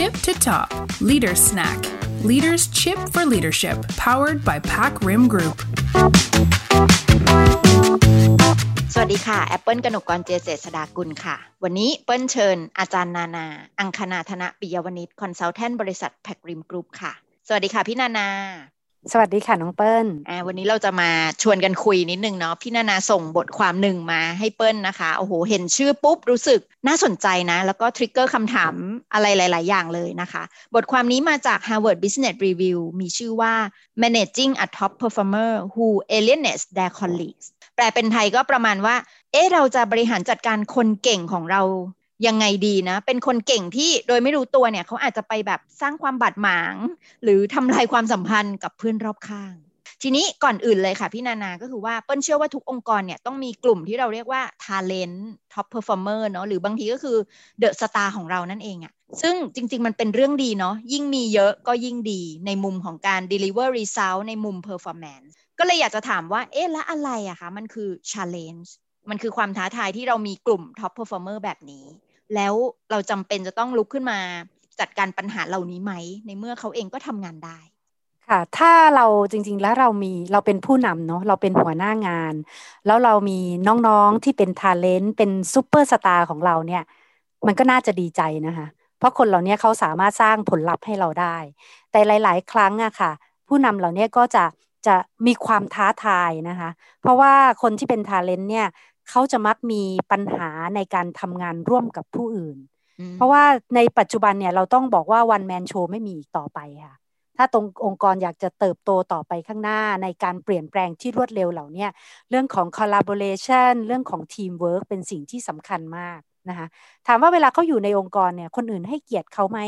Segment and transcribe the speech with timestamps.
[0.00, 0.68] tip to top
[1.10, 1.78] Leader Snack
[2.30, 3.76] Leaders Chip for Leadership
[4.06, 5.56] powered by PacRim Group
[8.92, 13.46] สวัสดีค่ะ แอปเปิลกนกกรเจเจษดากุลค่ะ วันนี้เปิ้ลเชิญ อาจารย์นานา
[13.80, 17.12] อังคณาธนะปิยวณิช consultant บริษัทแพ็กริมกรุ๊ปค่ะ
[17.46, 18.28] สวัสดีค่ะ พี่นานา
[19.08, 21.10] สวัสดีค่ะ น้องเปิ้ลอ่าวันนี้เราจะมา
[21.42, 28.74] ชวนกันคุยนิดนึงเนาะพี่นานาส่งบทความหนึ่งมาให้เปิ้ลนะคะ โอ้โห เห็นชื่อปุ๊บ รู้สึกน่าสนใจนะ แล้วก็ทริกเกอร์คำถาม
[29.12, 30.42] อะไรหลาย ๆ อย่างเลยนะคะ
[30.74, 33.54] บทความนี้มาจาก Harvard Business Review มีชื่อว่า
[34.02, 37.46] Managing a Top Performer Who Alienates Their Colleagues
[37.76, 38.96] แปลเป็นไทยก็ประมาณว่า
[39.32, 41.62] เอ๊ะเราจะบริหารจัดการคนเก่งของเรา
[42.26, 46.74] ยังไงดีนะ เป็นคนเก่งที่โดยไม่รู้ตัวเนี่ยเขาอาจจะไปแบบสร้างความบาดหมาง
[47.22, 49.54] หรือทำลายความสัมพันธ์กับเพื่อนรอบข้าง
[50.02, 55.18] ทีนี้ก่อนอื่นเลยค่ะพี่นานาก็คือว่าเปิ้ลเชื่อว่าทุกองค์กรเนี่ยต้องมีกลุ่มที่เราเรียกว่า talent
[55.52, 57.16] top performer เนาะหรือบางทีก็คือ
[57.62, 68.68] the star ของเรานั่นเองอะซึ่งจริง ๆ มันเป็นเรื่องดีเนาะยิ่งมีเยอะก็ยิ่งดีในมุมของการ deliver result ในมุม performance ก็เลยอยากจะถามว่าเอ๊ะแล้วอะไรอะคะมันคือ challenge
[69.10, 71.84] มันคือความท้าทายที่เรามีกลุ่ม top performer แบบนี้
[72.34, 72.54] แล้ว
[72.90, 74.18] เราจำเป็นจะต้องลุกขึ้นมา
[74.80, 75.92] จัดการปัญหาเหล่านี้ไหม
[76.26, 77.58] ในเมื่อเขาเองก็ทำงานได้
[78.28, 82.34] ค่ะ ถ้าเราจริงๆ แล้วเรามีเราเป็นผู้นำเนาะเราเป็นหัวหน้างาน
[82.86, 86.82] แล้วเรามีน้องๆที่เป็น talent เป็นซูเปอร์สตาร์ของเราเนี่ย
[87.46, 88.66] มันก็น่าจะดีใจนะคะ
[88.98, 91.36] เพราะคนเหล่านี้เขาสามารถสร้างผลลัพธ์ให้เราได้
[91.90, 93.10] แต่หลาย ๆ ครั้งอะค่ะ
[93.48, 94.44] ผู้นำเหล่านี้ก็จะ
[94.86, 94.94] จะ
[95.26, 96.70] มีความท้าทายนะคะ
[97.00, 98.66] เพราะว่าคนที่เป็น talent เนี่ย
[99.10, 102.58] เขาจะมักมีปัญหาในการทำงานร่วมกับผู้อื่น
[103.16, 103.44] เพราะว่า
[103.76, 106.94] ในปัจจุบันเนี่ยเราต้องบอกว่า one man show ไม่มีอีกต่อไปค่ะ
[107.36, 111.86] ถ้าตรงองค์กรอยากจะเติบโตต่อไปข้างหน้าในการเปลี่ยนแปลงที่รวดเร็วเหล่านี้
[112.30, 116.66] เรื่องของ collaboration เรื่องของ teamwork เป็นสิ่งที่สำคัญมากนะคะ
[117.06, 119.58] ถามว่าเวลาเขาอยู่ในองค์กรเนี่ยคนอื่นให้เกียรติเขาไหม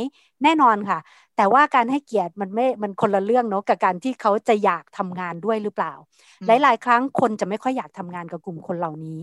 [0.42, 0.98] แน่นอนค่ะ
[1.36, 5.92] แต่ว่าการให้เกียรติมันไม่มันคนละเรื่องเนาะกับการที่เขาจะอยากทำงานด้วยหรือเปล่า
[6.46, 9.18] หลาย ๆ ครั้งคนจะไม่ค่อยอยากทำงานกับกลุ่มคนเหล่านี้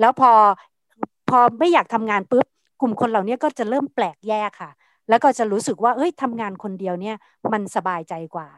[0.00, 0.32] แล้วพอ
[1.30, 2.46] พอไม่อยากทำงานปุ๊บ
[2.80, 4.70] กลุ่มคนเหล่านี้ก็จะเริ่มแปลกแยกค่ะ
[5.08, 7.16] แล้วก็จะรู้สึกว่าเอ้ยทำงานคนเดียวเนี่ย
[7.52, 8.48] มันสบายใจกว่า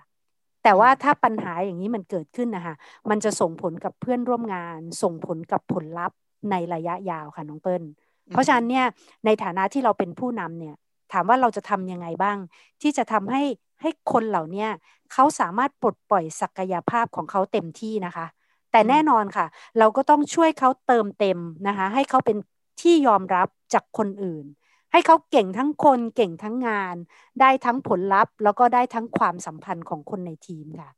[0.62, 2.74] แต่ว่าถ้าปัญหาอย่างนี้มันเกิดขึ้นนะคะ
[3.10, 6.18] มันจะส่งผลกับเพื่อนร่วมงาน ส่งผลกับผลลัพธ์
[6.50, 7.82] ในระยะยาวค่ะน้องเปิ้ล
[8.30, 8.86] เพราะฉะนั้นเนี่ย
[9.24, 10.74] ในฐานะที่เราเป็นผู้นำเนี่ย
[11.14, 12.38] ถามว่าเราจะทำยังไงบ้าง
[12.82, 13.42] ที่จะทำให้
[13.80, 14.66] ให้คนเหล่านี้
[15.12, 18.26] เขาสามารถปลดปล่อยศักยภาพของเขาเต็มที่นะคะ
[18.72, 19.46] แต่แน่นอนค่ะ
[19.78, 21.38] เราก็ต้องช่วยเขาเติมเต็ม
[21.68, 22.36] นะคะให้เขาเป็น
[22.80, 24.44] ที่ยอมรับจากคนอื่น
[24.92, 26.96] ให้เขาเก่งทั้งคนเก่งทั้งงาน
[27.40, 30.90] ได้ทั้งผลลัพธ์ แล้วก็ได้ทั้งความสัมพันธ์ของคนในทีมค่ะ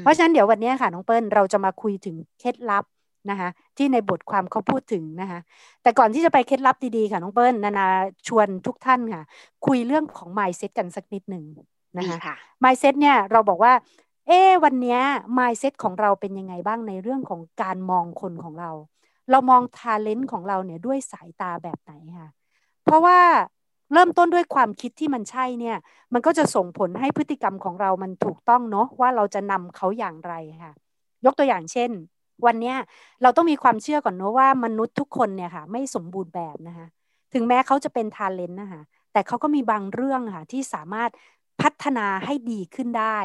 [0.00, 2.84] เพราะฉะนั้นเดี๋ยววันนี้ค่ะน้องเปิ้ลเราจะมาคุยถึงเคล็ดลับ
[3.30, 5.40] นะคะที่ในบทความเขาพูดถึงนะคะ
[5.82, 7.86] แต่ก่อนที่จะไปเคล็ดลับดีๆค่ะน้องเปิ้ลนานา
[8.28, 9.22] ชวนทุกท่านค่ะ
[9.66, 11.44] คุยเรื่องของ mindset กันสักนิดหนึ่ง
[11.98, 12.16] นะคะ
[12.64, 13.72] mindset เนี่ยเราบอกว่า
[14.26, 14.98] เอ๊วันนี้
[15.38, 18.70] mindset ของเราเป็นยังไงบ้างในเรื่องของการมองคนของเรา
[19.30, 22.28] เรามอง talent ของเราเนี่ยด้วยสายตาแบบไหนค่ะ
[22.84, 23.18] เพราะว่า
[23.92, 25.76] เริ่มต้นด้วยความคิดที่มันใช่เนี่ย
[26.12, 30.72] มันก็จะส่งผลให้พฤติกรรมของเรามันถูกต้องเนาะว่าเราจะนำเขาอย่างไรค่ะ
[31.24, 31.90] ยกตัวอย่างเช่น
[32.46, 32.74] วันนี้
[33.22, 36.86] เราต้องมีความเชื่อก่อนเนาะว่ามนุษย์ทุกคนเนี่ยค่ะ ไม่สมบูรณ์แบบนะคะ
[37.34, 38.82] ถึงแม้เขาจะเป็นทาเลนต์นะคะ
[39.12, 41.10] แต่เขาก็มีบางเรื่องค่ะที่สามารถ
[41.62, 43.18] พัฒนาให้ดีขึ้นได้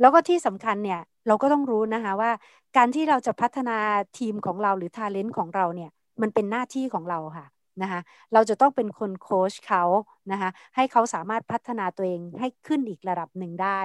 [0.00, 2.30] แล้วก็ที่สำคัญเนี่ยเราก็ต้องรู้นะคะว่า
[2.76, 3.76] การที่เราจะพัฒนา
[4.18, 5.90] ทีมของเราหรือ talent ของเราเนี่ย
[6.22, 7.46] มันเป็นหน้าที่ของเราค่ะ
[7.82, 8.00] นะคะ
[8.32, 9.82] เราจะต้องเป็นคนโค้ชเขา
[10.32, 13.80] นะคะให้เขาสามารถพัฒนาตัวเองให้ขึ้นอีกระดับหนึ่งได้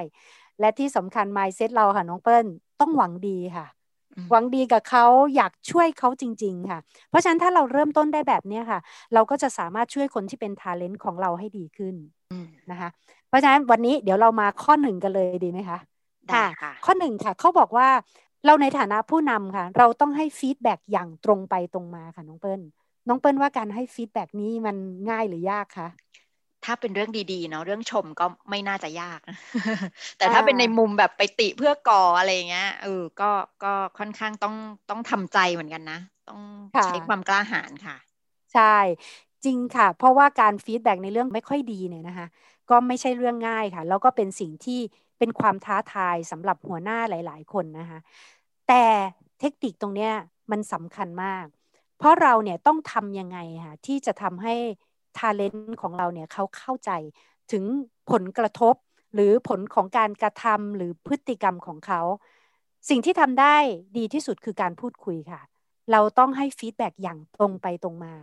[0.60, 2.46] และที่สำคัญ mindset เราค่ะน้องเปิ้ล
[2.82, 3.66] ต้องหวังดีค่ะ
[4.32, 5.06] หวังดีกับเขา
[5.36, 6.80] อยากช่วยเขาจริง ๆ ค่ะ
[7.10, 8.80] เพราะฉะนั้นถ้าเราเริ่มต้นได้แบบนี้ค่ะ
[9.14, 11.96] เราก็จะสามารถช่วยคนที่เป็น talent ของเราให้ดีขึ้น
[12.72, 12.90] นะคะ
[13.28, 15.80] เพราะฉะนั้นวันนี้เดี๋ยวเรามาข้อหนึ่งกันเลยดีไหมคะ
[16.34, 16.46] ค่ะ
[16.86, 17.88] ข้อหนึ่งค่ะเขาบอกว่า
[18.46, 22.62] เราในฐานะผู้นำค่ะ เราต้องให้ฟีดแบ็กอย่างตรงไปตรงมาค่ะน้องเปิ้ล
[23.08, 24.76] น้องเปิ้ลว่าการให้ฟีดแบ็นี้มัน
[25.10, 25.88] ง่ายหรือยากคะ
[26.68, 29.20] ถ้าเป็นเรื่องดีๆเนาะเรื่องชมก็ไม่น่าจะยาก
[30.18, 33.32] แต่ถ้าเป็นในมุมแบบไปติเพื่อก่ออะไรเงี้ยเออก็
[33.64, 34.56] ก็ค่อนข้างต้อง
[34.90, 36.00] ต้องทำใจเหมือนกันนะ
[36.30, 36.42] ต้อง
[36.84, 37.98] ใช้ความกล้าหาญค่ะ
[38.54, 38.78] ใช่
[39.44, 42.28] จริงค่ะ เพราะว่าการฟีดแบ็ในเรื่องไม่ค่อยดีเนี่ยนะคะ
[42.70, 44.80] ก็ไม่ใช่เรื่องง่ายค่ะ แล้วก็เป็นสิ่งที่
[45.18, 48.00] เป็นความท้าทายสำหรับหัวหน้าหลาย ๆ คนนะคะ
[48.68, 48.84] แต่
[49.40, 50.12] เทคนิคตรงเนี้ย
[50.52, 51.46] มันสำคัญมาก
[51.98, 54.56] เพราะเราเนี่ยต้องทำยังไงค่ะที่จะทำให้
[55.18, 56.92] talent ของเราเนี่ยเขาเข้าใจ
[57.52, 57.64] ถึง
[58.12, 58.76] ผลกระทบ
[59.14, 62.02] หรือผลของการกระทำหรือพฤติกรรมของเขา
[62.90, 63.56] สิ่งที่ทำได้
[63.98, 65.42] ดีที่สุดคือการพูดคุยค่ะ
[65.92, 68.14] เราต้องให้ feedback อย่างตรงไปตรงมา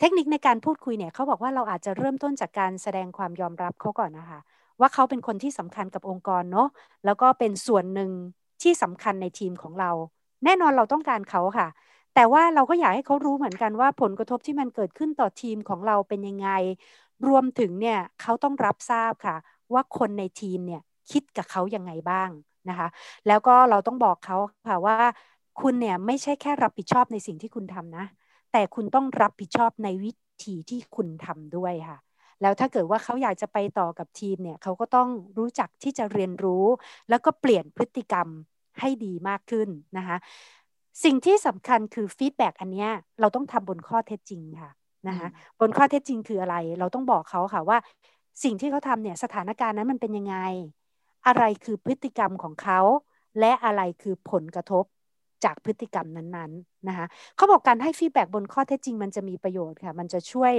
[0.00, 4.40] เทคนิคในการพูดคุยเนี่ยเขาบอกว่าเราอาจจะเริ่มต้นจากการแสดงความยอมรับเขาก่อนนะคะ
[4.80, 6.68] ว่าเขาเป็นคนที่สำคัญกับองค์กรเนาะ
[7.04, 8.10] แล้วก็เป็นส่วนหนึ่ง
[8.62, 9.90] ที่สำคัญในทีมของเรา
[10.44, 11.68] แน่นอนเราต้องการเขาค่ะ
[12.18, 16.48] แต่ว่าเราก็อยากให้เขารู้เหมือนกันว่าผลกระทบที่มันเกิดขึ้นต่อทีมของเราเป็นยังไง
[17.28, 19.36] รวมถึงเนี่ยเขาต้องรับทราบค่ะ
[19.72, 22.30] ว่าคนในทีมเนี่ยคิดกับเขายังไงบ้าง
[22.68, 22.88] นะคะ
[23.28, 24.36] แล้วก็เราต้องบอกเขา
[24.68, 24.96] ค่ะว่า
[25.60, 28.04] คุณเนี่ยไม่ใช่แค่รับผิดชอบในสิ่งที่คุณทำนะ
[28.52, 30.12] แต่คุณต้องรับผิดชอบในวิ
[30.44, 31.98] ธีที่คุณทำด้วยค่ะ
[32.42, 36.64] แล้วถ้าเกิดว่าเขาอยากจะไปต่อกับทีมเนี่ยเขาก็ต้องรู้จักที่จะเรียนรู้
[37.08, 38.28] แล้วก็เปลี่ยนพฤติกรรม
[38.80, 39.68] ให้ดีมากขึ้น
[39.98, 40.16] นะคะ
[41.04, 42.86] สิ่งที่สำคัญคือ feedback อันนี้
[43.20, 44.70] เราต้องทำบนข้อเท็จจริงค่ะ
[45.08, 45.28] นะคะ
[45.60, 47.78] บนข้อเท็จจริงคืออะไร เราต้องบอกเขาค่ะว่า
[48.44, 50.36] สิ่งที่เขาทำเนี่ยสถานการณ์นั้นมันเป็นยังไง
[51.26, 52.80] อะไรคือพฤติกรรมของเขา
[53.40, 54.84] และอะไรคือผลกระทบ
[55.44, 57.06] จากพฤติกรรมนั้นๆนะคะ
[57.36, 60.52] เขาบอกการให้ feedback บนข้อเท็จจริง มันจะมีประโยชน์ค่ะ มันจะช่วย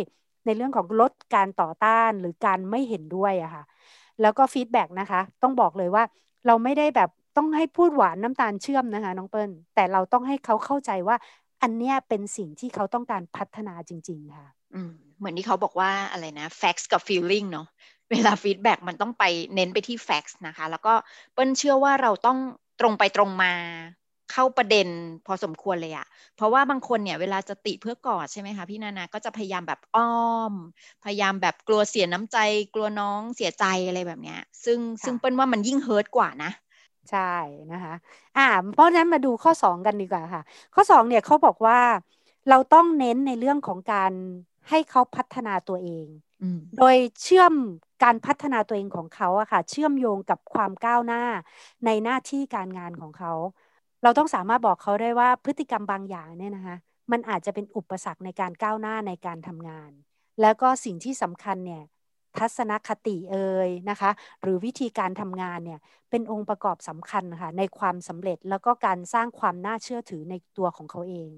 [0.45, 3.63] ในเรื่องของลดการต่อต้านหรือการไม่เห็นด้วยอะค่ะ
[4.21, 6.03] แล้วก็ feedback นะคะต้องบอกเลยว่า
[6.47, 7.09] เราไม่ได้แบบ
[7.39, 11.15] ต้องให้พูดหวานน้ำตาลเชื่อมนะคะน้องเปิ้ลแต่เราต้องให้เขาเข้าใจว่า
[11.62, 17.68] อันเนี้ยเป็นสิ่งที่เขาต้องการพัฒนาจริง ๆ ค่ะ อืมเหมือนที่เขาบอกว่าอะไรนะ facts กับ feeling เนาะ
[18.12, 19.24] เวลาฟีดแบ็มันต้องไป
[19.56, 20.94] เน้นไปที่ facts นะคะ แล้วก็
[21.33, 22.38] เปิ้ลเชื่อว่าเราต้อง
[22.80, 23.53] ตรงไปตรงมา
[24.31, 24.88] เข้าประเด็น
[25.27, 30.53] พอสมควรเลยอะเพราะว่าบางคนเนี่ยเวลาจะติเพื่อกอดใช่ไหมคะพี่นานา ก็จะพยายามแบบอ้อม
[31.03, 32.38] พยายามแบบกลัวเสียน้ำใจ
[32.74, 36.51] กลัวน้องเสียใจอะไรแบบเนี้ย ซึ่งซึ่งเปิ้ลว่ามันยิ่งเฮิร์ตกว่านะ
[37.10, 37.20] ใช่
[37.72, 37.94] นะคะ
[38.38, 40.42] อ่าเพราะฉะนั้นมาดูข้อ 2 กันดีกว่าค่ะ
[40.74, 41.80] ข้อ2เนี่ยเขาบอกว่า
[42.50, 44.12] เราต้องเน้นในเรื่องของการ
[44.70, 46.08] ให้เขาพัฒนาตัวเอง
[46.78, 47.54] โดยเชื่อม
[48.04, 51.24] การพัฒนาตัวเองของเขาอะค่ะ เชื่อมโยงกับความก้าวหน้า
[51.86, 53.32] ในหน้าที่การงานของเขา
[54.04, 56.76] เราต้องสามารถบอกเขาได้ว่าพฤติกรรมบางอย่างเนี่ยนะคะ
[57.12, 59.92] มันอาจจะเป็นอุปสรรคในการก้าวหน้าในการทำงาน
[60.42, 61.84] แล้วก็สิ่งที่สำคัญเนี่ย
[62.38, 64.12] ทัศนคติเอ่ยนะคะ
[64.42, 65.80] หรือวิธีการทำงานเนี่ย
[66.10, 71.31] เป็นองค์ประกอบสำคัญค่ะในความสำเร็จแล้วก็การสร้างความน่าเชื่อถือในตัวของเขาเอง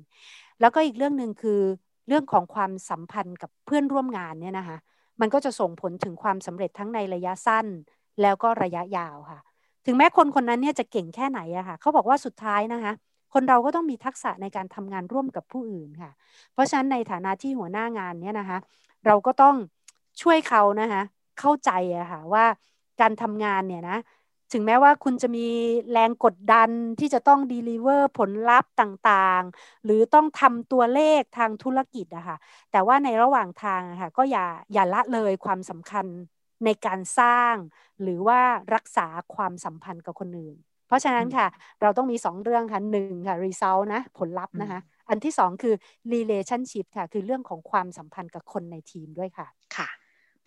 [0.59, 1.61] แล้วก็อีกเรื่องหนึ่งคือ
[2.07, 4.77] เรื่องของความสัมพันธ์กับเพื่อนร่วมงานเนี่ยนะคะ
[5.21, 7.65] มันก็จะส่งผลถึงความสำเร็จทั้งในระยะสั้น
[8.21, 9.39] แล้วก็ระยะยาวค่ะ
[9.85, 12.93] ถึงแม้คนคนนั้นเนี่ยจะเก่งแค่ไหนอะค่ะเขาบอกว่าสุดท้ายนะคะ
[13.33, 16.11] คนเราก็ต้องมีทักษะในการทำงานร่วมกับผู้อื่นค่ะ
[16.53, 18.57] เพราะฉะนั้นในฐานะที่หัวหน้างานเนี่ยนะคะ
[19.05, 19.55] เราก็ต้อง
[20.21, 21.01] ช่วยเขานะคะ
[21.39, 22.45] เข้าใจอะค่ะว่า
[23.01, 23.97] การทำงานเนี่ยนะ
[24.53, 25.47] ถึงแม้ว่าคุณจะมี
[25.91, 26.69] แรงกดดัน
[26.99, 32.37] ที่จะต้องดีลิเวอร์ผลลัพธ์ต่างๆ หรือต้องทำตัวเลขทางธุรกิจอะค่ะ
[32.71, 36.05] แต่ว่าในระหว่างทางอะค่ะก็อย่าอย่าละเลยความสำคัญ
[36.65, 37.55] ในการสร้าง
[38.01, 38.39] หรือว่า
[38.75, 40.57] รักษาความสัมพันธ์กับคนอื่น
[40.87, 41.47] เพราะฉะนั้นค่ะ
[41.81, 44.79] เราต้องมี 2 เรื่องค่ะหนึ่งค่ะ result นะผลลัพธ์นะคะ
[45.09, 45.75] อันที่ 2 คือ
[46.13, 50.00] relationship ค่ะ คือเรื่องของความสัมพันธ์กับคนในทีมด้วยค่ะค่ะ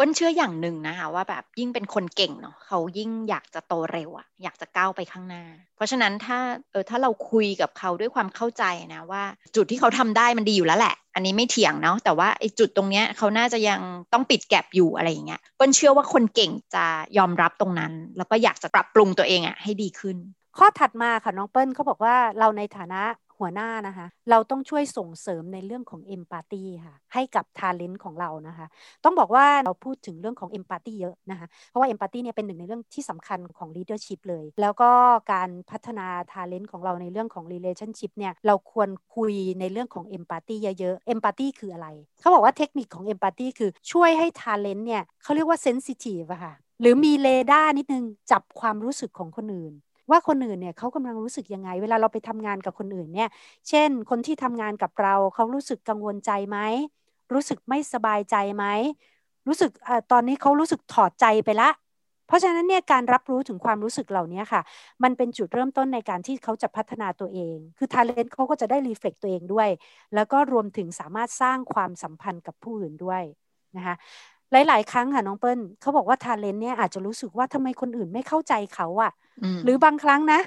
[0.04, 5.44] ปิ้ลเชื่ออย่างหนึ่งนะคะว่าแบบยิ่งเป็นคนเก่งเนาะเขายิ่งอยากจะโตเร็วอะอยากจะก้าวไปข้างหน้า
[5.76, 6.38] เพราะฉะนั้นถ้า
[6.72, 8.64] เออถ้าเราคุยกับเขาด้วยความเข้าใจ
[8.94, 9.22] นะว่า
[9.56, 13.80] จุดที่เขาทำได้มันดีอยู่แล้วแหละ อันนี้ไม่เถียงเนาะแต่ว่าไอ้จุดตรงเนี้ยเขาน่าจะยัง
[14.12, 16.84] ต้องปิด gap อยู่อะไรอย่างเงี้ยเปิ้ลเชื่อว่าคนเก่งจะ
[17.18, 20.16] ยอมรับตรงนั้น แล้วก็อยากจะปรับปรุงตัวเองอะให้ดีขึ้น
[20.58, 23.02] ข้อถัดมาค่ะน้องเปิ้ลเขาบอกว่าเราในฐานะ
[23.38, 28.66] หัวหน้านะคะ เราต้องช่วยส่งเสริมในเรื่องของ empathy ค่ะ ให้กับ talent ของเรานะคะ
[29.04, 34.90] ต้องบอกว่าเราพูดถึงเรื่องของ empathy เยอะนะคะ เพราะว่า empathy เนี่ยเป็นหนึ่งในเรื่องที่สำคัญของ leadership เลย แล้วก็
[35.32, 41.88] การพัฒนา talent ของเราในเรื่องของ relationship เนี่ย เราควรคุยในเรื่องของ empathy เยอะๆ empathy คืออะไร
[42.20, 49.75] เขาบอกว่าเทคนิคของ empathy คือช่วยให้ talent เนี่ยเขาเรียกว่า sensitive อะค่ะหรือมีเรดาร์นิดนึงจับความรู้สึกของคนอื่น
[50.11, 53.28] ว่าคนอื่นเนี่ยเขากำลังรู้สึกยังไง เวลาเราไปทำงานกับคนอื่นเนี่ย
[53.68, 56.58] เช่น คนที่ทำงานกับเราเขารู้สึกกังวลใจไหม
[57.32, 58.64] รู้สึกไม่สบายใจไหม
[59.46, 61.70] รู้สึกอ๋อตอนนี้เขารู้สึกถอดใจไปละ
[62.26, 64.62] เพราะฉะนั้นเนี่ยการรับรู้ถึงความรู้สึกเหล่านี้ค่ะ
[65.02, 69.68] มันเป็นจุดเริ่มต้นในการที่เขาจะพัฒนาตัวเอง คือ talent เขาก็จะได้ reflect ตัวเองด้วย
[70.14, 73.23] แล้วก็รวมถึงสามารถสร้างความสัมพันธ์กับผู้อื่นด้วย
[73.76, 73.96] นะคะ
[74.68, 79.12] หลาย ๆ ครั้งค่ะน้องเปิ้ลเขาบอกว่า talent เนี่ยอาจจะรู้สึกว่าทำไมคนอื่นไม่เข้าใจเขาอะ
[79.64, 80.40] หรือบางครั้งนะ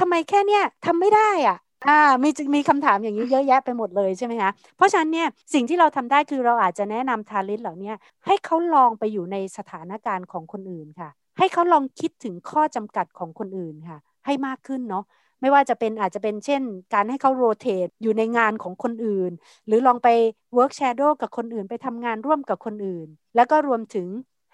[0.00, 1.56] ทำไมแค่เนี้ยทำไม่ได้อะ
[1.88, 7.92] อ่ามีมีคำถามอย่างนี้เยอะแยะไปหมดเลยใช่ไหมคะเพราะฉะนั้นเนี่ยสิ่งที่เราทำได้คือเราอาจจะแนะนำ talent เหล่านี้
[8.26, 15.04] ให้เขาลองไปอยู่ในสถานการณ์ของคนอื่นค่ะ ให้เขาลองคิดถึงข้อจำกัดของคนอื่นค่ะ ให้มากขึ้นเนาะ
[15.42, 16.62] ไม่ว่าจะเป็นอาจจะเป็นเช่น
[16.94, 19.32] การให้เขา rotate อยู่ในงานของคนอื่น
[19.66, 20.08] หรือลองไป
[20.54, 24.08] work shadow กับคนอื่น ไปทำงานร่วมกับคนอื่น แล้วก็รวมถึง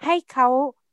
[0.05, 0.47] ให้เขา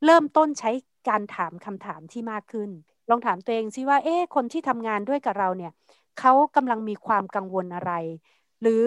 [0.05, 0.71] เริ่มต้นใช้
[1.09, 2.71] การถามคำถามที่มากขึ้น
[3.11, 5.73] ลองถามตัวเองซิว่าเอ๊ะคนที่ทำงานด้วยกับเราเนี่ย
[6.19, 7.93] เขากำลังมีความกังวลอะไร
[8.62, 8.85] หรือ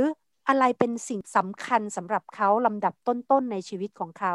[0.48, 4.34] อะไรเป็นสิ่งสำคัญสำหรับเขาลำดับต้นๆในชีวิตของเขา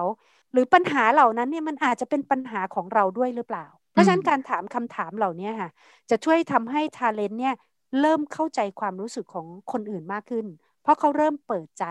[0.52, 5.70] หรือปัญหาเหล่านั้นเนี่ยมันอาจจะเป็นปัญหาของเราด้วยหรือเปล่า เพราะฉะนั้นการถามคำถามเหล่านี้ค่ะ
[6.10, 7.54] จะช่วยทำให้ทาเลนต์เนี่ย
[8.00, 10.46] เริ่มเข้าใจความรู้สึกของคนอื่นมากขึ้น
[10.82, 11.84] เพราะเขาเริ่มเปิดใจ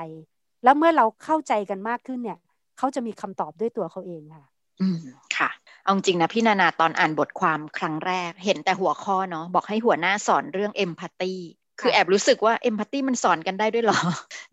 [0.64, 2.40] แล้วเมื่อเราเข้าใจกันมากขึ้นเนี่ย
[2.78, 4.46] เขาจะมีคำตอบด้วยตัวเขาเองค่ะ
[4.82, 4.98] อืม
[5.38, 5.50] ค่ะ
[5.84, 11.34] เอาจริงนะพี่นานาตอนอ่านบทความครั้งแรก เห็นแต่หัวข้อเนาะบอกให้หัวหน้าสอนเรื่องเอมพัตตี
[11.82, 14.00] คือแอบรู้สึกว่าเอมพัตตีมันสอนกันได้ด้วยหรอ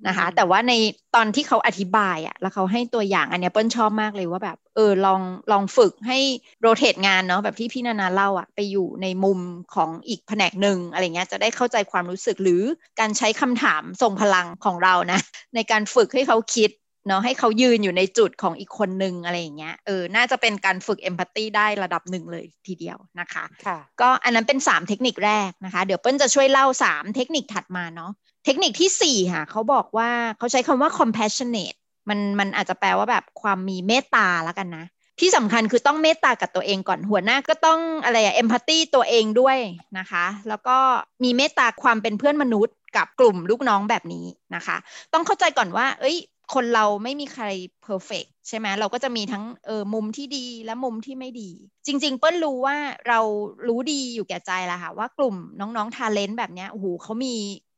[0.07, 0.73] นะคะแต่ว่าใน
[1.15, 5.21] ตอนที่เขาอธิบายอะแล้วเขาให้ตัวอย่างอันนี้เปิ้ลชอบมากเลยว่าแบบเออลอง
[5.53, 6.19] ลองฝึกให้
[6.61, 9.39] โรเตทงานเนาะแบบที่พี่นานาเล่าอะไปอยู่ในมุม
[9.75, 12.63] ของอีกแผนกหนึ่งอะไรเงี้ยจะได้เข้าใจความรู้สึกหรือ
[13.01, 15.21] การใช้คำถามทรงพลังของเรานะ
[15.55, 16.71] ในการฝึกให้เขาคิด
[17.07, 28.11] เนาะให้เขายืนอยู่ในจุดของอีกคนนึงอะไรอย่างเงี้ยเออน่าจะเป็นการฝึกเอมพัตตีได้ระดับหนึ่งเลยทีเดียวนะคะค่ะก็อันนั้นเป็น 3 เทคนิคแรกนะคะ เดี๋ยวเปิ้ลจะช่วยเล่า 3 เทคนิคถัดมาเนาะ
[28.45, 31.79] เทคนิคที่ 4 ค่ะ เขาบอกว่าเขาใช้คำว่า compassionate
[32.09, 34.87] มันมันอาจจะแปลว่าแบบความมีเมตตาแล้วกันนะ
[35.21, 39.59] ที่สำคัญคือต้องเมตตากับตัวเองก่อนหัวหน้าก็ต้องอะไรอะเอมพัตตีตัวเองด้วย
[39.99, 40.77] นะคะ แล้วก็
[41.25, 44.77] มีเมตตาความเป็นเพื่อนมนุษย์กับกลุ่มลูกน้องแบบนี้นะคะ
[45.13, 46.17] ต้องเข้าใจก่อนว่า เอ้ย
[46.55, 47.45] คนเราไม่มีใคร
[47.83, 51.51] เพอร์เฟกใช่ไหมเราก็จะมีทั้งเออมุมที่ดีและมุมที่ไม่ดี
[51.87, 52.77] จริง ๆ เปิ้ลรู้ว่า
[53.09, 53.21] เรา
[53.67, 57.35] รู้ดีอยู่แก่ใจแล้วค่ะว่ากลุ่มน้องๆทาเลนต์แบบเนี้ยโอ้โหเขามี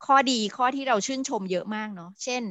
[0.06, 2.42] ข้อดีข้อที่เราชื่นชมเยอะมากเนาะเช่น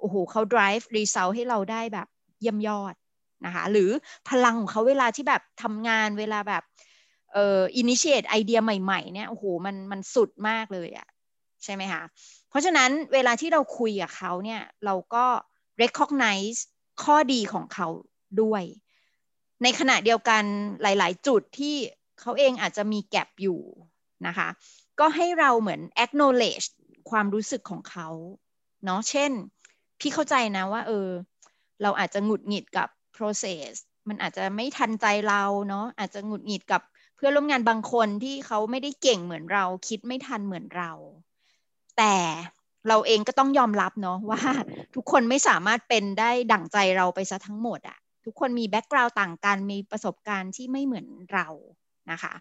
[0.00, 2.06] โอ้โหเขา drive result ให้เราได้แบบ
[2.40, 2.94] เยี่ยมยอด
[3.46, 3.90] นะคะหรือ
[4.28, 6.62] พลังของเขาเวลาที่แบบทำงานเวลาแบบ
[7.32, 11.08] เอ่อ initiate ไอเดียใหม่ๆเนี่ยโอ้โหมันมันสุดมากเลยอะ
[11.64, 12.02] ใช่ไหมคะ
[12.50, 15.24] เพราะฉะนั้นเวลาที่เราคุยกับเขาเนี่ยเราก็
[15.82, 16.58] recognize
[17.02, 17.88] ข้อดีของเขา
[18.42, 18.62] ด้วย
[19.62, 20.42] ในขณะเดียวกัน
[20.82, 21.76] หลาย ๆ จุดที่
[22.20, 23.60] เขาเองอาจจะมีแกลบอยู่
[24.26, 24.48] นะคะ
[25.00, 26.66] ก็ให้เราเหมือน acknowledge
[27.10, 28.08] ความรู้สึกของเขา
[28.84, 29.30] เนาะเช่น
[30.00, 31.08] พี่เข้าใจนะว่าเออ
[31.82, 33.70] เราอาจจะหงุดหงิดกับ process
[34.08, 36.82] มันอาจจะไม่ทันใจเราเนาะอาจจะหงุดหงิดกับ
[37.16, 40.92] เพื่อนร่วมงานบางคนที่เขาไม่ได้เก่งเหมือนเราคิดไม่ทันเหมือนเรา
[41.98, 42.14] แต่
[42.88, 44.40] เราเองก็ต้องยอมรับเนาะว่า
[44.94, 51.48] ทุกคนไม่สามารถเป็นได้ดั่งใจเราไปซะทั้งหมดอะทุกคนมีแบ็กกราวด์ต่างกันมีประสบการณ์ที่ไม่เหมือนเรา
[52.10, 52.32] นะคะ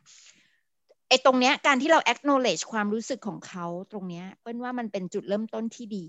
[1.09, 6.05] ไอ้ตรงเนี้ยการที่เรา acknowledge ความรู้สึกของเขาตรงเนี้ยเปิ้ลว่ามันเป็นจุดเริ่มต้นที่ดี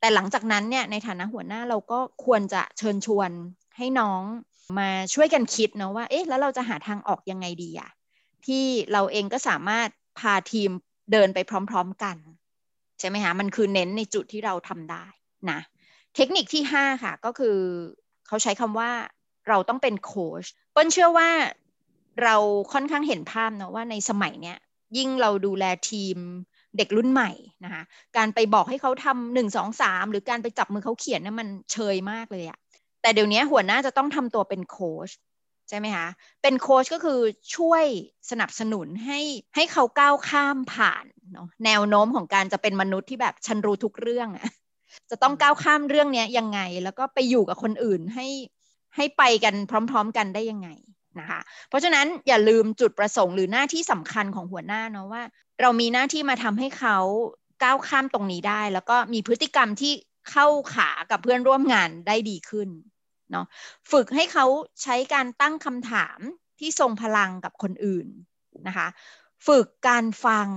[0.00, 3.30] แต่หลังจากนั้นเนี่ยในฐานะหัวหน้าเราก็ควรจะเชิญชวน
[3.76, 4.22] ให้น้อง
[4.78, 7.90] มาช่วยกันคิดเนาะว่าเอ๊ะแล้วเราจะหาทางออกยังไงดีอะ
[8.46, 9.88] ที่เราเองก็สามารถ
[10.18, 10.70] พาทีม
[11.12, 11.38] เดินไป
[11.70, 12.16] พร้อม ๆกัน
[13.02, 15.04] ใช่ไหมคะมันคือเน้นในจุดที่เราทำได้
[15.50, 15.60] นะ
[16.16, 17.56] เทคนิคที่5ค่ะก็คือ
[18.26, 18.90] เขาใช้คำว่า
[19.48, 21.30] เราต้องเป็นโค้ชเปิ้ลเชื่อว่า
[22.22, 22.36] เรา
[22.72, 24.58] ค่อนข้างเห็นภาพเนาะว่าในสมัยเนี้ย
[24.96, 26.16] ยิ่งเราดูแลทีม
[26.76, 27.30] เด็กรุ่นใหม่
[27.64, 27.82] นะคะ
[28.16, 32.58] การไปบอกให้เขาทำหนึ่งสองสามหรือการไปจับมือเขาเขียนนะั่นมันเชยมากเลยอะ
[33.02, 35.10] แต่เดี๋ยวนี้หัวหน้าจะต้องทำตัวเป็นโค้ช
[35.68, 36.08] ใช่ไหมคะ
[36.42, 37.20] เป็นโค้ชก็คือ
[37.56, 37.84] ช่วย
[38.30, 39.20] สนับสนุนให้
[39.54, 44.48] ให้เขาก้าวข้ามผ่าน เนาะแนวโน้มของการจะเป็นมนุษย์ที่แบบฉันรู้ทุกเรื่องอะ
[45.10, 48.26] จะต้องก้าวข้ามเรื่องนี้ยังไง แล้วก็ไปอยู่กับคนอื่นให้
[48.96, 50.68] ให้ไปกันพร้อม ๆ กันได้ยังไง
[51.20, 55.22] นะคะเพราะฉะนั้นอย่าลืมจุดประสงค์หรือหน้าที่สำคัญของหัวหน้าเนาะว่า
[55.60, 56.98] เรามีหน้าที่มาทำให้เขา
[57.62, 59.92] ก้าวข้ามตรงนี้ได้ แล้วก็มีพฤติกรรมที่
[60.30, 62.68] เข้าขากับเพื่อนร่วมงานได้ดีขึ้น
[63.32, 63.46] เนาะ
[63.90, 64.46] ฝึกให้เขา
[64.82, 66.18] ใช้การตั้งคำถาม
[66.60, 68.06] ที่ทรงพลังกับคนอื่น
[68.66, 68.88] นะคะ
[69.46, 70.48] ฝึกการฟัง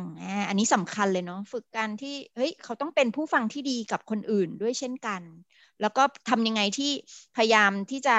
[0.47, 5.21] อันนี้สำคัญเลยเนาะฝึกการที่เฮ้ยเขาต้องเป็นผู้ฟังที่ดีกับคนอื่นด้วยเช่นกัน
[5.81, 6.91] แล้วก็ทำยังไงที่
[7.35, 8.17] พยายามที่จะ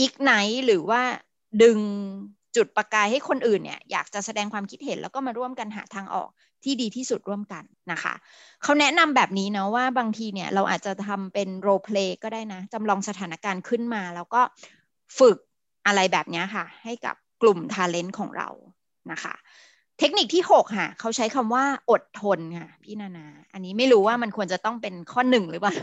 [0.00, 0.32] อีกไหน
[0.64, 1.02] หรือว่า
[1.62, 1.78] ดึง
[2.56, 6.28] จุดประกายให้คนอื่นเนี่ยอยากจะแสดงความคิดเห็นแล้วก็มาร่วมกันหาทางออก
[6.64, 8.14] ที่ดีที่สุดร่วมกันนะคะ
[8.62, 14.42] เขาแนะนำแบบนี้นะว่าบางทีเนี่ยเราอาจจะทำเป็นโรเพลย์ก็ได้นะจำลองสถานการณ์ขึ้นมา แล้วก็
[15.18, 15.38] ฝึก
[15.86, 18.48] อะไรแบบนี้ค่ะ ให้กับกลุ่มทาเลนต์ของเรา
[19.12, 19.34] นะคะ
[20.00, 25.74] เทคนิคที่หกค่ะเขาใช้คำว่าอดทนค่ะพี่นานา อันนี้ไม่รู้ว่ามันควรจะต้องเป็นข้อหนึ่งหรือเปล่า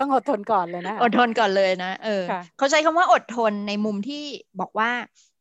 [0.00, 2.22] ต้องอดทนก่อนเลยนะ อดทนก่อนเลยนะ เออ
[2.58, 4.22] เขาใช้คำว่าอดทนในมุมที่
[4.60, 4.90] บอกว่า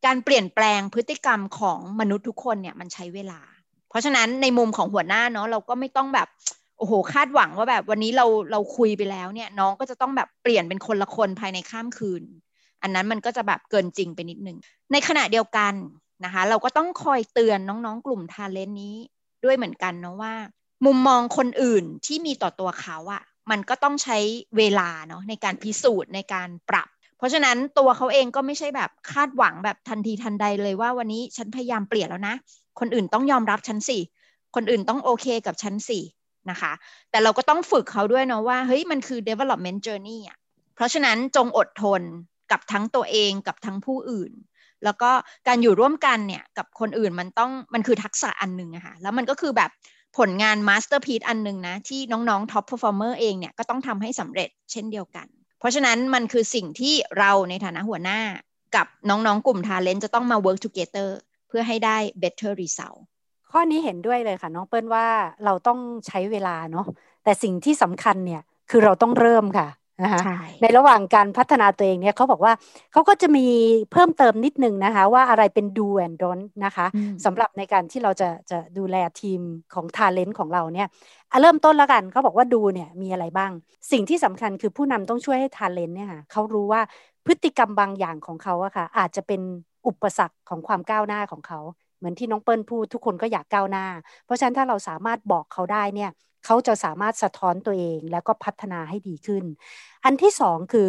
[0.06, 3.40] การเปลี่ยนแปลงพฤติกรรมของมนุษย์ทุกคนเนี่ยมันใช้เวลา
[3.90, 6.28] เพราะฉะนั้นในมุมของหัวหน้าเนาะเราก็ไม่ต้องแบบ
[6.78, 12.24] โอ้โหคาดหวังว่าแบบวันนี้เราเราคุยไปแล้วเนี่ยน้องก็จะต้องแบบเปลี่ยนเป็นคนละคนภายในข้ามคืน
[12.82, 14.58] อันนั้นมันก็จะแบบเกินจริงไปนิดนึง
[14.92, 15.74] ในขณะเดียวกัน
[16.26, 18.96] นะคะ เราก็ต้องคอยเตือนน้องๆ กลุ่มทาเลนนี้
[19.44, 20.34] ด้วยเหมือนกันนะว่า
[20.86, 24.18] มุมมองคนอื่นที่มีต่อตัวเขาอะมันก็ต้องใช้
[24.58, 32.36] เวลาเนาะในการพิสูจน์ในการปรับ เพราะฉะนั้นตัวเขาเองก็ไม่ใช่แบบคาดหวังแบบทันทีทันใดเลยว่าวันนี้ฉันพยายามเปลี่ยนแล้วนะ
[32.80, 34.00] คนอื่นต้องยอมรับฉันสิ
[34.56, 36.00] คนอื่นต้องโอเคกับฉันสิ
[36.50, 36.72] นะคะ
[37.12, 40.38] แต่เราก็ต้องฝึกเขาด้วยเนาะว่าเฮ้ยมันคือ development journey อะ
[40.76, 42.02] เพราะฉะนั้นจงอดทน
[42.52, 44.32] กับทั้งตัวเองกับทั้งผู้อื่น
[44.84, 45.12] แล้วก็
[45.48, 49.72] การอยู่ร่วมกันเนี่ยกับคนอื่นมันต้องมันคือทักษะอันหนึ่งอะค่ะแล้วมันก็คือแบบ
[50.18, 55.28] ผลงานมาสเตอร์พี e อันหนึ่งนะ ที่น้องๆ top performer เองเนี่ยก็ต้องทำให้สำเร็จเช่นเดียวกัน
[55.60, 58.20] เพราะฉะนั้นมันคือสิ่งที่เราในฐานะหัวหน้า
[58.76, 61.10] กับน้องๆกลุ่ม talent จะต้องมา work together
[61.48, 63.00] เพื่อให้ได้ better result
[63.52, 65.08] ข้อนี้เห็นด้วยเลยค่ะ น้องเปิ้ลว่า
[65.46, 66.86] เราต้องใช้เวลาเนาะ
[67.24, 69.68] แต่สิ่งที่สำคัญเนี่ยคือเราต้องเริ่มค่ะ
[70.02, 70.22] นะคะ
[70.62, 72.54] ในระหว่างการพัฒนาตัวเองเนี่ยเขาบอกว่า
[72.94, 73.46] เขาก็จะมี
[73.92, 76.88] เพิ่มเติมนิดนึงนะคะ ว่าอะไรเป็น do and don't นะคะ
[77.26, 79.42] สำหรับในการที่เราจะจะดูแลทีม
[79.74, 80.88] ของ talent ของเราเนี่ย
[81.42, 83.52] เริ่มต้นแล้วกันเขาบอกว่าดูเนี่ยมีอะไรบ้าง
[83.92, 86.82] สิ่งที่สำคัญคือผู้นำต้องช่วยให้ talent เนี่ยค่ะเขารู้ว่า
[87.26, 89.42] พฤติกรรมบางอย่างของเขาอะค่ะอาจจะเป็น
[89.88, 91.60] อุปสรรคของความก้าวหน้าของเขา
[91.98, 93.86] เหมือนที่น้องเปิ้ลพูดทุกคนก็อยากก้าวหน้า
[94.26, 96.12] เพราะฉะนั้นถ้าเราสามารถบอกเขาได้เนี่ย
[96.48, 99.44] เขาจะสามารถสะท้อนตัวเองแล้วก็พัฒนาให้ดีขึ้น
[100.06, 100.88] อันที่สองคือ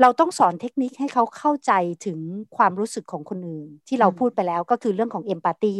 [0.00, 1.72] เราต้องสอนเทคนิคให้เขาเข้าใจ
[2.06, 2.18] ถึง
[2.56, 5.74] ความรู้สึกของคนอื่น ที่เราพูดไปแล้วก็คือเรื่องของเอมพัตตี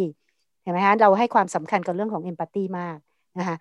[0.62, 2.98] เห็นไหมฮะเราให้ความสำคัญกับเรื่องของเอมพัตตีมาก
[3.38, 3.56] นะคะ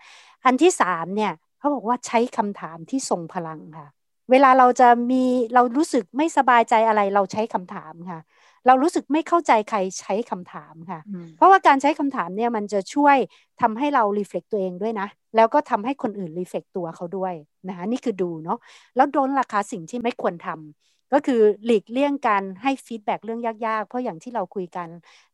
[0.46, 3.88] อันที่สามเนี่ยเขาบอกว่าใช้คำถามที่ทรงพลังค่ะ
[4.32, 5.24] เวลาเราจะมี
[5.54, 8.20] เรารู้สึกไม่สบายใจอะไรเราใช้คำถามค่ะ
[8.68, 11.00] เรารู้สึกไม่เข้าใจใครใช้คำถามค่ะ
[11.36, 13.18] เพราะว่าการใช้คำถามเนี่ยมันจะช่วย
[13.62, 17.34] ทำให้เรารีเฟล็กตัวเองด้วยนะ แล้วก็ทำให้คนอื่นรีเฟล็กตัวเขาด้วย
[17.68, 18.60] นะคะนี่คือดูเนาะ
[18.96, 24.90] แล้วโดนราคาสิ่งที่ไม่ควรทำก็คือหลีกเลี่ยงการให้ฟีดแบ็เรื่องยากๆ เพราะอย่างที่เราคุยกัน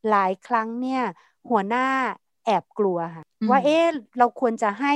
[0.10, 1.02] หลายครั้งเนี่ย
[1.50, 1.88] หัวหน้า
[2.46, 3.86] แอบกลัวค่ะว่าเอ๊ะ
[4.20, 4.94] เราควรจะให้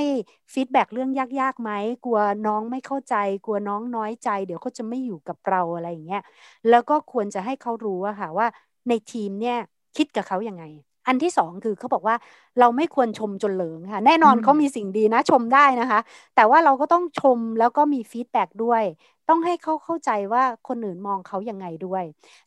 [0.52, 1.70] ฟีดแบ็เรื่องยากๆไหม
[2.04, 3.14] กลัวน้องไม่เข้าใจ
[3.44, 6.22] กลัวน้องน้อยใจ เดี๋ยวเขาจะไม่อยู่กับเราอะไรอย่างเงี้ย
[6.70, 8.46] แล้วก็ควรจะให้เขารู้อะค่ะว่า
[8.88, 9.58] ในทีมเนี่ย
[9.96, 10.64] คิดกับเขาอย่างไง
[11.06, 12.16] อันที่สองคือเขาบอกว่า
[12.60, 16.00] เราไม่ควรชมจนเหลิงค่ะ แน่นอนเขามีสิ่งดีนะชมได้นะคะ
[16.36, 18.82] แต่ว่าเราก็ต้องชมแล้วก็มีฟีดแบ็ด้วย
[19.28, 22.04] ต้องให้เขาเข้าใจว่าคนอื่นมองเขายังไงด้วย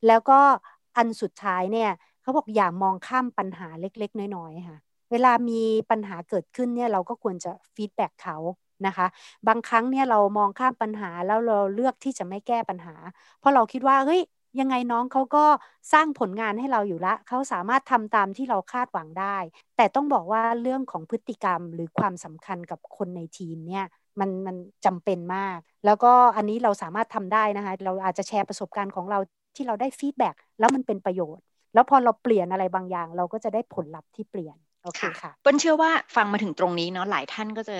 [0.07, 0.39] แล้วก็
[0.97, 1.89] อันสุดท้ายเนี่ย
[2.21, 4.77] เขาบอกอย่ามองข้ามปัญหาเล็ก ๆ น้อยๆค่ะ
[5.11, 5.61] เวลามี
[5.91, 8.37] ปัญหาเกิดขึ้นเนี่ยเราก็ควรจะฟีดแบ็กเขา
[8.87, 9.07] นะคะ
[9.47, 12.95] บางครั้งเนี่ยเรามองข้ามปัญหาแล้วเราเลือกที่จะไม่แก้ปัญหา
[13.39, 14.21] เพราะเราคิดว่าเฮ้ย
[14.59, 15.45] ยังไงน้องเขาก็
[15.93, 19.37] สร้างผลงานให้เราอยู่ละ เขาสามารถทำตามที่เราคาดหวังได้
[19.77, 23.85] แต่ต้องบอกว่าเรื่องของพฤติกรรมหรือความสำคัญกับคนในทีมเนี่ย
[24.19, 29.19] มันมันจำเป็นมาก แล้วก็อันนี้เราสามารถทำได้นะคะ เราอาจจะแชร์ประสบการณ์ของเรา
[29.55, 37.75] ที่เราได้ feedback แล้วมันเป็นประโยชน์ แล้วพอเราเปลี่ยนอะไรบางอย่าง เราก็จะได้ผลลัพธ์ที่เปลี่ยน โอเคค่ะเปิ้ลเชื่อว่าฟังมาถึงตรงนี้เนาะหลายท่านก็จะ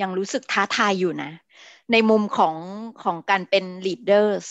[0.00, 1.30] ยังรู้สึกท้าทายอยู่นะ
[1.92, 2.56] ในมุมของ
[3.02, 4.46] ของการเป็น leaders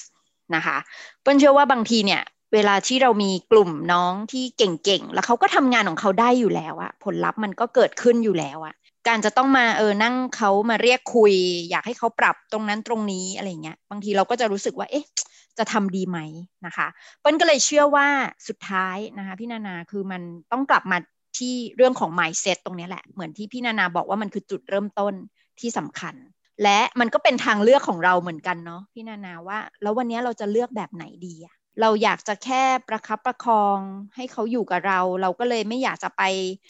[0.56, 0.78] นะคะ
[1.22, 2.22] เปิ้ลเชื่อว่าบางทีเนี่ย
[2.54, 8.76] เวลาที่เรามีกลุ่มน้องที่เก่งๆ แล้วเขาก็ทำงานของเขาได้อยู่แล้วอะผลลัพธ์มันก็เกิดขึ้นอยู่แล้วอะ
[9.08, 11.34] การจะต้องมาเออนั่งเขามาเรียกคุย
[11.70, 15.06] อยากให้เขาปรับตรงนั้นตรงนี้อะไรเงี้ยบางทีเราก็จะรู้สึกว่า เอ๊ะ
[15.58, 16.20] จะทำดีไหม
[16.66, 16.88] นะคะ
[17.20, 18.08] เปิ้ลก็เลยเชื่อว่า
[18.48, 20.98] สุดท้ายนะคะพี่นานาคือมันต้องกลับมา
[21.38, 25.14] ที่เรื่องของ mindset ตรงนี้แหละ เหมือนที่พี่นานาบอกว่ามันคือจุดเริ่มต้น
[25.60, 26.16] ที่สำคัญ
[26.64, 33.80] และมันก็เป็นทางเลือกของเราเหมือนกันเนาะพี่นานาว่า แล้ววันนี้เราจะเลือกแบบไหนดีอะเราอยากจะแค่ประคับประคอง
[34.16, 36.22] ให้เขาอยู่กับเรา เราก็เลยไม่อยากจะไป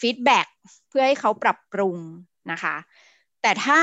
[0.01, 0.47] ฟีดแบ็ก
[0.89, 1.97] เพื่อให้เขาปรับปรุง
[2.51, 2.75] นะคะ
[3.41, 3.79] แต่ถ้า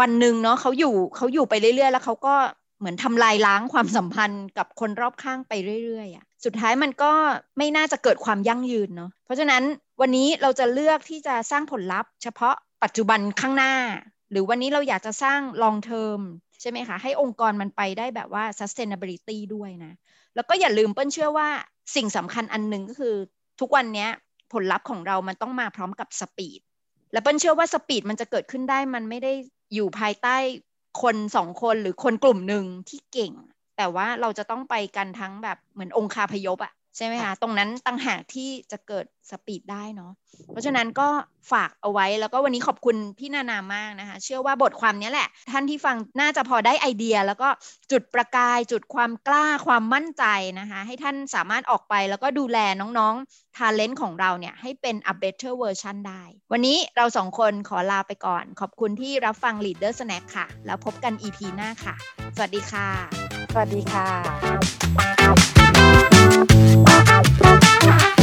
[0.00, 2.34] วันหนึ่งเนาะเขาอยู่เขาอยู่ไปเรื่อย ๆ แล้วเขาก็
[2.78, 5.52] เหมือนทำลายล้างความสัมพันธ์กับคนรอบข้างไป
[5.84, 7.12] เรื่อยๆอะสุดท้ายมันก็
[7.58, 9.62] ไม่น่าจะเกิดความยั่งยืนเนาะเพราะฉะนั้น
[10.00, 13.74] วันนี้เราจะเลือกที่จะสร้างผลลัพธ์ เฉพาะปัจจุบันข้างหน้า
[14.30, 16.20] หรือวันนี้เราอยากจะสร้าง long term
[16.60, 19.92] ใช่ไหมคะ ให้องค์กรมันไปได้แบบว่า sustainability ด้วยนะ
[20.34, 21.48] แล้วก็อย่าลืมเปิ้ลเชื่อว่า
[21.96, 23.14] สิ่งสำคัญอันหนึ่งก็คือ
[23.60, 24.08] ทุกวันนี้
[24.52, 26.60] ผลลัพธ์ของเรามันต้องมาพร้อมกับ speed
[27.12, 29.32] และเปิ้ลเชื่อว่า speed มันจะเกิดขึ้นได้มันไม่ได้
[29.74, 30.36] อยู่ภายใต้
[31.02, 33.32] คนสองคนหรือคนกลุ่มหนึ่งที่เก่ง
[33.76, 40.12] แต่ว่าเราจะต้องไปกันทั้งแบบเหมือนองคาพยพอะ ใช่ไหมคะตรงนั้นต่างหากที่จะเกิด speed ได้เนาะ
[40.52, 41.08] เพราะฉะนั้นก็
[41.52, 47.48] ฝากเอาไว้แล้วก็วันนี้ขอบคุณพี่นานามากนะคะ เชื่อว่าบทความนี้แหละ ท่านที่ฟังน่าจะพอได้ไอเดีย แล้วก็
[47.92, 50.24] จุดประกายจุดความกล้าความมั่นใจ
[50.60, 61.94] นะคะ ให้ท่านสามารถออกไปแล้วก็ดูแลน้องๆทาเลนต์ของเราเนี่ย ให้เป็น a better version ได้ วันนี้เราสองคนขอลาไปก่อน ขอบคุณที่รับฟัง Leader Snack ค่ะ แล้วพบกัน EP หน้าค่ะ
[62.36, 62.88] สวัสดีค่ะ
[63.52, 65.13] สวัสดีค่ะ
[67.24, 68.13] Música